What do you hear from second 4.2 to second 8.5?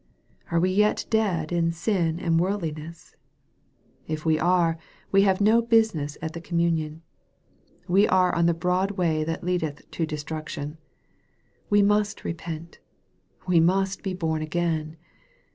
we are, we have no business at the communion. We are on